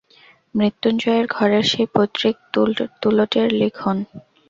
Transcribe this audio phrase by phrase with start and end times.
[0.55, 2.35] মৃত্যুঞ্জয়ের ঘরের সেই পৈতৃক
[3.01, 3.97] তুলটের লিখন!